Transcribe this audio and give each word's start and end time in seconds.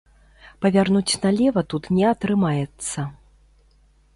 Павярнуць 0.65 1.19
налева 1.25 1.63
тут 1.73 1.83
не 1.99 2.03
атрымаецца. 2.13 2.99